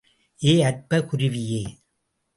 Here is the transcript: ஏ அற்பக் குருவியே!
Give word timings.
ஏ 0.39 0.53
அற்பக் 0.63 1.07
குருவியே! 1.09 1.63